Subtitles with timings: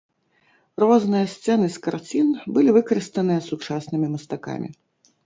[0.83, 4.69] Розныя сцэны з карцін былі выкарыстаныя сучаснымі мастакамі.